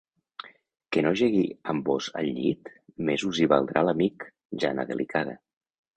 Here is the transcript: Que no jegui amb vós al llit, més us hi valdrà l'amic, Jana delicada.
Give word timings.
Que 0.95 1.01
no 1.07 1.09
jegui 1.21 1.43
amb 1.73 1.91
vós 1.91 2.07
al 2.21 2.29
llit, 2.39 2.71
més 3.11 3.27
us 3.33 3.43
hi 3.43 3.49
valdrà 3.55 3.85
l'amic, 3.91 4.27
Jana 4.65 4.87
delicada. 4.95 5.37